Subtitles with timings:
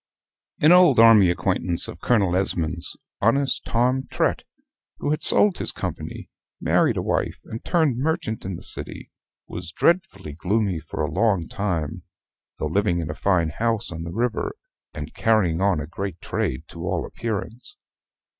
[0.57, 4.41] An old army acquaintance of Colonel Esmond's, honest Tom Trett,
[4.97, 6.27] who had sold his company,
[6.59, 9.11] married a wife, and turned merchant in the city,
[9.45, 12.01] was dreadfully gloomy for a long time,
[12.57, 14.55] though living in a fine house on the river,
[14.91, 17.77] and carrying on a great trade to all appearance.